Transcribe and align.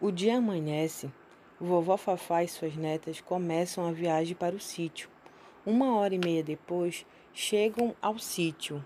O 0.00 0.10
dia 0.10 0.36
amanhece. 0.36 1.10
Vovó 1.58 1.96
Fafá 1.96 2.44
e 2.44 2.48
suas 2.48 2.76
netas 2.76 3.20
começam 3.20 3.86
a 3.86 3.92
viagem 3.92 4.36
para 4.36 4.54
o 4.54 4.60
sítio. 4.60 5.08
Uma 5.64 5.96
hora 5.96 6.14
e 6.14 6.18
meia 6.18 6.42
depois, 6.42 7.06
chegam 7.32 7.96
ao 8.02 8.18
sítio. 8.18 8.84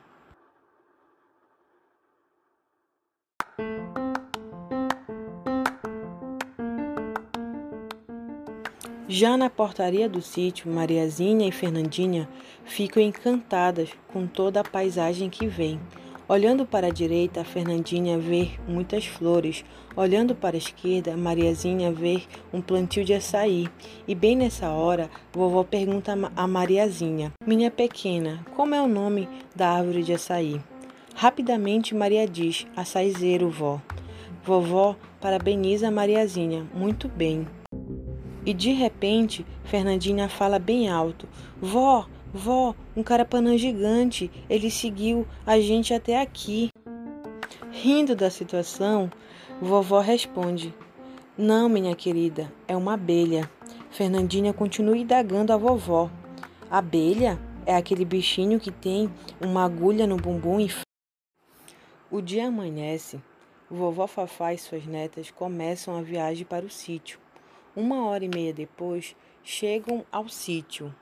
Já 9.08 9.36
na 9.36 9.50
portaria 9.50 10.08
do 10.08 10.22
sítio, 10.22 10.72
Mariazinha 10.72 11.48
e 11.48 11.50
Fernandinha 11.50 12.28
ficam 12.64 13.02
encantadas 13.02 13.90
com 14.12 14.24
toda 14.24 14.60
a 14.60 14.64
paisagem 14.64 15.28
que 15.28 15.48
vem. 15.48 15.80
Olhando 16.30 16.64
para 16.64 16.86
a 16.86 16.90
direita, 16.90 17.42
Fernandinha 17.42 18.16
vê 18.16 18.50
muitas 18.68 19.04
flores. 19.04 19.64
Olhando 19.96 20.32
para 20.32 20.54
a 20.54 20.58
esquerda, 20.58 21.16
Mariazinha 21.16 21.90
vê 21.90 22.22
um 22.52 22.62
plantio 22.62 23.04
de 23.04 23.12
açaí. 23.12 23.66
E 24.06 24.14
bem 24.14 24.36
nessa 24.36 24.68
hora, 24.68 25.10
vovó 25.32 25.64
pergunta 25.64 26.16
a 26.36 26.46
Mariazinha: 26.46 27.32
Minha 27.44 27.68
pequena, 27.68 28.46
como 28.54 28.76
é 28.76 28.80
o 28.80 28.86
nome 28.86 29.28
da 29.56 29.70
árvore 29.70 30.04
de 30.04 30.12
açaí? 30.12 30.60
Rapidamente, 31.16 31.96
Maria 31.96 32.28
diz: 32.28 32.64
Açaizeiro, 32.76 33.50
vó. 33.50 33.80
Vovó 34.44 34.94
parabeniza 35.20 35.90
Mariazinha. 35.90 36.64
Muito 36.72 37.08
bem. 37.08 37.44
E 38.46 38.54
de 38.54 38.70
repente, 38.70 39.44
Fernandinha 39.64 40.28
fala 40.28 40.60
bem 40.60 40.88
alto: 40.88 41.26
Vó, 41.60 42.06
Vó, 42.32 42.76
um 42.96 43.02
carapanã 43.02 43.58
gigante, 43.58 44.30
ele 44.48 44.70
seguiu 44.70 45.26
a 45.44 45.58
gente 45.58 45.92
até 45.92 46.20
aqui. 46.20 46.70
Rindo 47.72 48.14
da 48.14 48.30
situação, 48.30 49.10
vovó 49.60 49.98
responde: 49.98 50.72
Não, 51.36 51.68
minha 51.68 51.94
querida, 51.96 52.52
é 52.68 52.76
uma 52.76 52.94
abelha. 52.94 53.50
Fernandinha 53.90 54.52
continua 54.52 54.96
indagando 54.96 55.52
a 55.52 55.56
vovó. 55.56 56.08
Abelha 56.70 57.36
é 57.66 57.74
aquele 57.74 58.04
bichinho 58.04 58.60
que 58.60 58.70
tem 58.70 59.12
uma 59.40 59.64
agulha 59.64 60.06
no 60.06 60.16
bumbum 60.16 60.60
e. 60.60 60.70
O 62.08 62.20
dia 62.20 62.46
amanhece. 62.46 63.20
Vovó 63.68 64.06
Fafá 64.06 64.52
e 64.52 64.58
suas 64.58 64.86
netas 64.86 65.30
começam 65.30 65.96
a 65.96 66.02
viagem 66.02 66.44
para 66.44 66.64
o 66.64 66.70
sítio. 66.70 67.18
Uma 67.74 68.06
hora 68.06 68.24
e 68.24 68.28
meia 68.28 68.52
depois, 68.52 69.14
chegam 69.42 70.04
ao 70.10 70.28
sítio. 70.28 70.94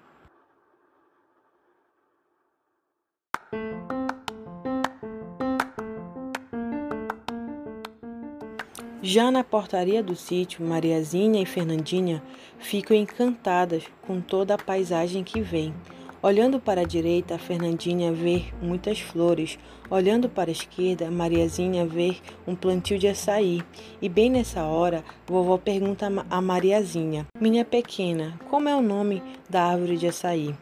Já 9.00 9.30
na 9.30 9.44
portaria 9.44 10.02
do 10.02 10.16
sítio, 10.16 10.66
Mariazinha 10.66 11.40
e 11.40 11.46
Fernandinha 11.46 12.20
ficam 12.58 12.96
encantadas 12.96 13.84
com 14.02 14.20
toda 14.20 14.54
a 14.54 14.58
paisagem 14.58 15.22
que 15.22 15.40
vem. 15.40 15.72
Olhando 16.20 16.58
para 16.58 16.80
a 16.80 16.84
direita, 16.84 17.38
Fernandinha 17.38 18.12
vê 18.12 18.46
muitas 18.60 18.98
flores. 18.98 19.56
Olhando 19.88 20.28
para 20.28 20.50
a 20.50 20.52
esquerda, 20.52 21.08
Mariazinha 21.12 21.86
vê 21.86 22.16
um 22.44 22.56
plantio 22.56 22.98
de 22.98 23.06
açaí. 23.06 23.62
E 24.02 24.08
bem 24.08 24.28
nessa 24.28 24.64
hora, 24.64 25.04
vovó 25.28 25.56
pergunta 25.56 26.08
a 26.28 26.40
Mariazinha: 26.40 27.24
Minha 27.40 27.64
pequena, 27.64 28.36
como 28.50 28.68
é 28.68 28.74
o 28.74 28.82
nome 28.82 29.22
da 29.48 29.62
árvore 29.62 29.96
de 29.96 30.08
açaí? 30.08 30.52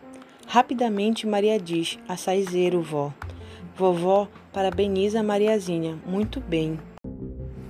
Rapidamente, 0.46 1.26
Maria 1.26 1.58
diz: 1.58 1.98
Açaizeiro, 2.06 2.82
vó. 2.82 3.14
Vovó 3.74 4.28
parabeniza 4.52 5.22
Mariazinha. 5.22 5.98
Muito 6.06 6.38
bem. 6.38 6.78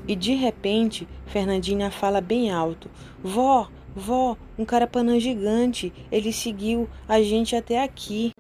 E 0.09 0.15
de 0.15 0.35
repente, 0.35 1.09
Fernandinha 1.27 1.91
fala 1.91 2.21
bem 2.21 2.51
alto: 2.51 2.89
Vó, 3.23 3.69
vó, 3.95 4.37
um 4.59 4.65
carapanã 4.65 5.19
gigante, 5.19 5.93
ele 6.11 6.33
seguiu 6.33 6.89
a 7.09 7.21
gente 7.21 7.57
até 7.57 7.83
aqui. 7.83 8.31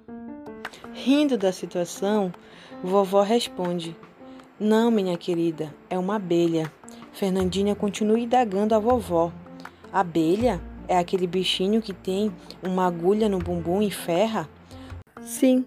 Rindo 0.92 1.36
da 1.36 1.52
situação, 1.52 2.32
vovó 2.82 3.22
responde: 3.22 3.96
Não, 4.60 4.90
minha 4.90 5.16
querida, 5.16 5.74
é 5.90 5.98
uma 5.98 6.16
abelha. 6.16 6.70
Fernandinha 7.12 7.74
continua 7.74 8.18
indagando 8.18 8.74
a 8.74 8.78
vovó. 8.78 9.32
Abelha 9.92 10.60
é 10.86 10.98
aquele 10.98 11.26
bichinho 11.26 11.82
que 11.82 11.92
tem 11.92 12.32
uma 12.62 12.86
agulha 12.86 13.28
no 13.28 13.38
bumbum 13.38 13.82
e 13.82 13.90
ferra? 13.90 14.48
Sim, 15.22 15.64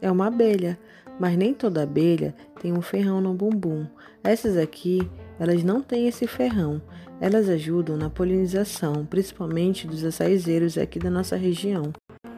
é 0.00 0.10
uma 0.10 0.28
abelha, 0.28 0.78
mas 1.18 1.36
nem 1.36 1.52
toda 1.54 1.82
abelha 1.82 2.34
tem 2.64 2.72
um 2.72 2.80
ferrão 2.80 3.20
no 3.20 3.34
bumbum. 3.34 3.84
Essas 4.22 4.56
aqui, 4.56 5.06
elas 5.38 5.62
não 5.62 5.82
têm 5.82 6.08
esse 6.08 6.26
ferrão. 6.26 6.80
Elas 7.20 7.46
ajudam 7.50 7.94
na 7.94 8.08
polinização, 8.08 9.04
principalmente 9.04 9.86
dos 9.86 10.02
açaizeiros 10.02 10.78
aqui 10.78 10.98
da 10.98 11.10
nossa 11.10 11.36
região. 11.36 11.92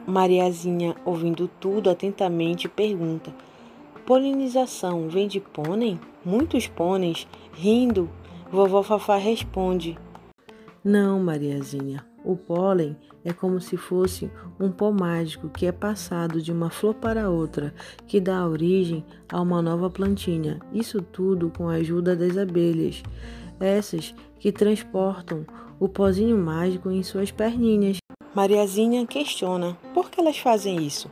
Mariazinha, 0.05 0.97
ouvindo 1.05 1.49
tudo 1.61 1.89
atentamente, 1.89 2.67
pergunta: 2.67 3.33
Polinização 4.05 5.07
vem 5.07 5.29
de 5.29 5.39
pônei? 5.39 5.97
Muitos 6.25 6.67
pôneis? 6.67 7.25
Rindo, 7.53 8.09
vovó 8.51 8.83
Fafá 8.83 9.15
responde: 9.15 9.97
Não, 10.83 11.21
Mariazinha. 11.21 12.05
O 12.27 12.35
pólen 12.35 12.93
é 13.23 13.31
como 13.31 13.61
se 13.61 13.77
fosse 13.77 14.29
um 14.59 14.69
pó 14.69 14.91
mágico 14.91 15.47
que 15.47 15.65
é 15.65 15.71
passado 15.71 16.41
de 16.41 16.51
uma 16.51 16.69
flor 16.69 16.93
para 16.93 17.29
outra, 17.29 17.73
que 18.05 18.19
dá 18.19 18.45
origem 18.45 19.05
a 19.31 19.39
uma 19.39 19.61
nova 19.61 19.89
plantinha. 19.89 20.59
Isso 20.73 21.01
tudo 21.01 21.49
com 21.55 21.69
a 21.69 21.75
ajuda 21.75 22.17
das 22.17 22.35
abelhas, 22.37 23.01
essas 23.61 24.13
que 24.39 24.51
transportam 24.51 25.45
o 25.79 25.87
pozinho 25.87 26.37
mágico 26.37 26.91
em 26.91 27.01
suas 27.01 27.31
perninhas. 27.31 27.95
Mariazinha 28.35 29.07
questiona: 29.07 29.77
por 29.93 30.09
que 30.09 30.19
elas 30.19 30.37
fazem 30.37 30.85
isso? 30.85 31.09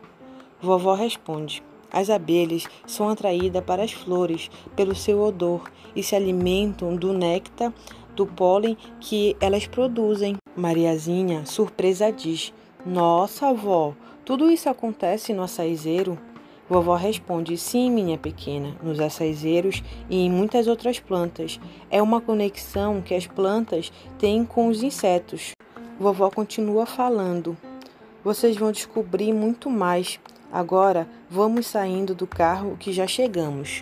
Vovó 0.62 0.96
responde: 0.96 1.64
as 1.94 2.10
abelhas 2.10 2.68
são 2.86 3.08
atraídas 3.08 3.64
para 3.64 3.84
as 3.84 3.94
flores 3.94 4.50
pelo 4.76 4.94
seu 4.94 5.22
odor 5.22 5.72
e 5.96 6.04
se 6.04 6.14
alimentam 6.14 6.94
do 6.94 7.14
néctar 7.14 7.72
do 8.18 8.26
pólen 8.26 8.78
que 9.00 9.38
elas 9.40 9.66
produzem. 9.66 10.36
Mariazinha, 10.56 11.46
surpresa, 11.46 12.12
diz: 12.12 12.54
Nossa, 12.86 13.48
avó, 13.48 13.94
tudo 14.24 14.50
isso 14.50 14.70
acontece 14.70 15.34
no 15.34 15.44
açaizeiro? 15.44 16.18
Vovó 16.70 16.96
responde: 16.96 17.58
Sim, 17.58 17.92
minha 17.92 18.18
pequena, 18.18 18.76
nos 18.82 19.00
açaizeiros 19.00 19.84
e 20.10 20.26
em 20.26 20.32
muitas 20.32 20.68
outras 20.68 21.00
plantas. 21.00 21.60
É 21.92 22.02
uma 22.02 22.22
conexão 22.22 23.02
que 23.02 23.14
as 23.14 23.28
plantas 23.28 23.92
têm 24.18 24.46
com 24.46 24.68
os 24.68 24.82
insetos. 24.82 25.52
Vovó 26.00 26.30
continua 26.30 26.86
falando. 26.86 27.58
Vocês 28.24 28.56
vão 28.56 28.72
descobrir 28.72 29.34
muito 29.34 29.70
mais. 29.70 30.20
Agora 30.52 31.08
vamos 31.30 31.68
saindo 31.68 32.16
do 32.16 32.26
carro 32.26 32.78
que 32.80 32.94
já 32.94 33.06
chegamos. 33.06 33.82